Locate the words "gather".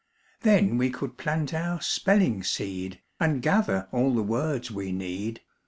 3.43-3.87